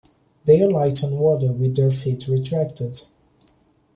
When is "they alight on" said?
0.45-1.19